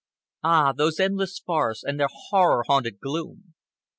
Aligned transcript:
Ah, 0.43 0.71
those 0.73 0.99
endless 0.99 1.37
forests, 1.37 1.83
and 1.83 1.99
their 1.99 2.09
horror 2.11 2.63
haunted 2.65 2.99
gloom! 2.99 3.53